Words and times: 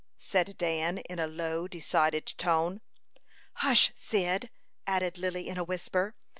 said 0.17 0.57
Dan, 0.57 0.97
in 0.97 1.19
a 1.19 1.27
low, 1.27 1.67
decided 1.67 2.25
tone. 2.25 2.81
"Hush, 3.57 3.91
Cyd!" 3.95 4.49
added 4.87 5.19
Lily, 5.19 5.47
in 5.47 5.59
a 5.59 5.63
whisper. 5.63 6.15